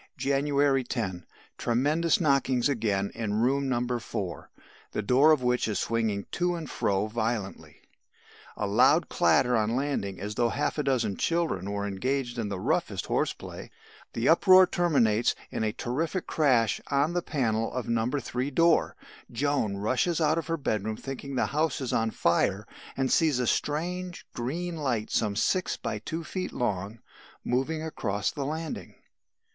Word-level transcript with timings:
"January 0.17 0.83
10. 0.83 1.27
Tremendous 1.59 2.19
knockings 2.19 2.67
again 2.67 3.11
in 3.13 3.35
room 3.35 3.69
No. 3.69 3.99
4, 3.99 4.49
the 4.93 5.03
door 5.03 5.31
of 5.31 5.43
which 5.43 5.67
is 5.67 5.77
swinging 5.77 6.25
to 6.31 6.55
and 6.55 6.67
fro 6.71 7.05
violently. 7.05 7.81
A 8.57 8.65
loud 8.65 9.09
clatter 9.09 9.55
on 9.55 9.75
landing 9.75 10.19
as 10.19 10.33
though 10.33 10.49
half 10.49 10.79
a 10.79 10.83
dozen 10.83 11.17
children 11.17 11.69
were 11.69 11.85
engaged 11.85 12.39
in 12.39 12.49
the 12.49 12.59
roughest 12.59 13.05
horse 13.05 13.33
play. 13.33 13.69
The 14.13 14.27
uproar 14.27 14.65
terminates 14.65 15.35
in 15.51 15.63
a 15.63 15.71
terrific 15.71 16.25
crash 16.25 16.81
on 16.87 17.13
the 17.13 17.21
panel 17.21 17.71
of 17.71 17.87
No. 17.87 18.09
3 18.09 18.49
door. 18.49 18.95
Joan 19.31 19.77
rushes 19.77 20.19
out 20.19 20.39
of 20.39 20.47
her 20.47 20.57
bedroom 20.57 20.97
thinking 20.97 21.35
the 21.35 21.45
house 21.45 21.79
is 21.79 21.93
on 21.93 22.09
fire 22.09 22.65
and 22.97 23.11
sees 23.11 23.37
a 23.37 23.45
strange, 23.45 24.25
green 24.33 24.77
light 24.77 25.11
some 25.11 25.35
six 25.35 25.77
by 25.77 25.99
two 25.99 26.23
feet 26.23 26.51
long 26.53 27.01
moving 27.43 27.83
across 27.83 28.31
the 28.31 28.45
landing. 28.47 28.95